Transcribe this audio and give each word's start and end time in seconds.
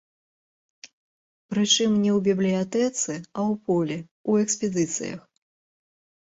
Прычым 1.53 1.91
не 2.05 2.09
ў 2.17 2.23
бібліятэцы, 2.29 3.11
а 3.37 3.39
ў 3.51 3.61
полі, 3.69 3.99
ў 3.99 4.31
экспедыцыях. 4.49 5.19